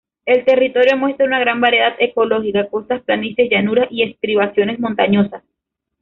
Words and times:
El 0.25 0.45
territorio 0.45 0.97
muestra 0.97 1.27
una 1.27 1.39
gran 1.39 1.61
variedad 1.61 1.93
ecológica: 1.99 2.67
costas, 2.69 3.03
planicies, 3.03 3.51
llanuras 3.51 3.87
y 3.91 4.01
estribaciones 4.01 4.79
montañosas. 4.79 5.43